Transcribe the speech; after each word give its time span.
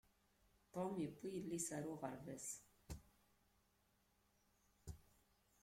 Tom 0.73 0.89
yewwi 1.01 1.27
yelli-s 1.33 1.67
ɣer 1.73 1.83
uɣerbaz. 1.93 2.47